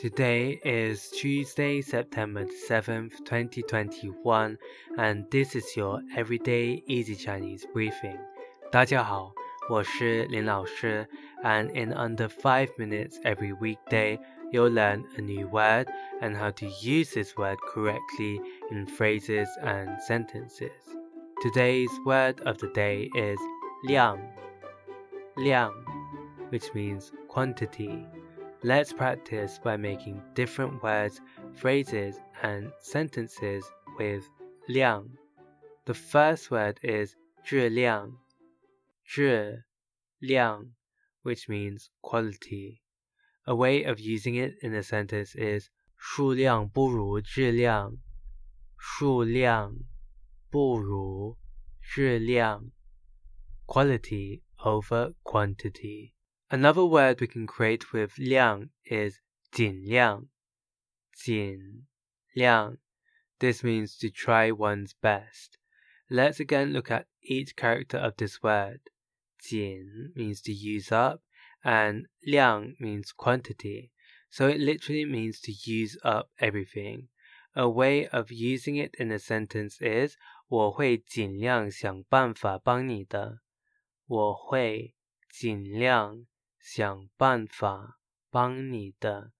[0.00, 4.56] Today is Tuesday, September 7th, 2021,
[4.96, 8.18] and this is your Everyday Easy Chinese Briefing.
[8.72, 9.34] 大家好，
[9.68, 11.06] 我是林老师,
[11.42, 14.18] and in under 5 minutes every weekday,
[14.50, 15.86] you'll learn a new word
[16.22, 18.40] and how to use this word correctly
[18.70, 20.70] in phrases and sentences.
[21.42, 23.38] Today's word of the day is
[23.86, 24.18] 量,
[25.36, 25.72] 量,
[26.48, 28.06] which means quantity.
[28.63, 31.21] Let's practice by making different words,
[31.53, 33.63] phrases, and sentences
[33.99, 34.23] with
[34.67, 35.09] 量.
[35.85, 38.17] The first word is 质量,
[39.07, 39.63] 质
[40.21, 40.71] 量,
[41.21, 42.81] which means quality.
[43.45, 47.97] A way of using it in a sentence is 数量不如质量，
[48.77, 49.75] 数量
[50.49, 51.37] 不如
[51.81, 52.71] 质量，
[53.67, 56.13] quality over quantity.
[56.51, 59.19] Another word we can create with 量 is
[59.51, 60.29] 尽量,
[61.11, 61.85] 尽
[62.33, 62.77] 量.
[63.39, 65.57] This means to try one's best.
[66.09, 68.79] Let's again look at each character of this word.
[69.39, 71.23] 尽 means to use up
[71.63, 73.91] and 量 means quantity.
[74.29, 77.09] So it literally means to use up everything.
[77.55, 80.15] A way of using it in a sentence is
[80.47, 83.41] 我会尽量想办法帮你的。
[84.05, 84.95] 我会
[85.27, 86.27] 尽量
[86.59, 89.31] 想办法帮你的。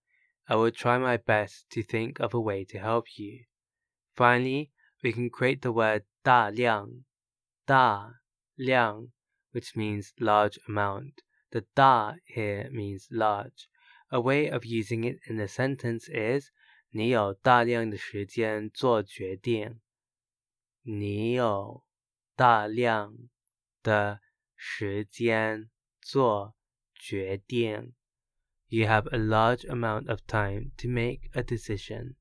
[0.44, 3.46] I will try my best to think of a way to help you.
[4.14, 4.70] Finally,
[5.02, 7.04] we can create the word 大量,
[7.66, 8.20] 大
[8.54, 9.10] 量,
[9.52, 11.22] which means large amount.
[11.50, 13.68] The 大 here means large.
[14.10, 16.50] A way of using it in a sentence is
[16.90, 19.80] 你有大量的时间做决定。
[20.82, 21.84] 你有
[22.36, 23.12] 大量
[23.82, 24.20] 的
[24.54, 25.68] 时间
[26.00, 26.54] 做
[27.00, 27.92] 决定.
[28.68, 32.16] You have a large amount of time to make a decision.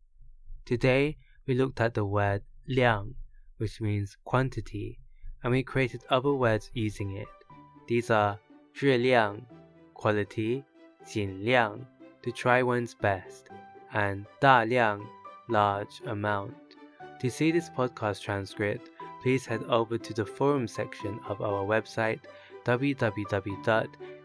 [0.66, 3.16] Today, we looked at the word 量,
[3.58, 5.00] which means quantity,
[5.44, 7.28] and we created other words using it.
[7.88, 8.40] These are
[8.74, 9.46] 质量,
[9.94, 10.64] quality,
[11.06, 11.86] 尽量,
[12.24, 13.50] to try one's best,
[13.94, 15.02] and 大量,
[15.50, 16.54] large amount.
[17.22, 18.90] To see this podcast transcript,
[19.24, 22.20] please head over to the forum section of our website